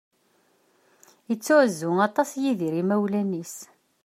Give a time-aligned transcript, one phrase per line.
[1.29, 3.55] Yettεuzzu aṭas Yidir imawlan-is.